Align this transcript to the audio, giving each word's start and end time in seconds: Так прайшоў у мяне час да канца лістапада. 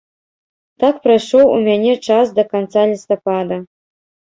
Так 0.83 0.95
прайшоў 1.03 1.45
у 1.51 1.61
мяне 1.69 1.93
час 2.11 2.35
да 2.41 2.49
канца 2.51 2.81
лістапада. 2.97 3.65